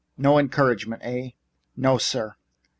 [0.17, 1.33] "No encouragement, eh?"
[1.77, 2.35] "No, sir."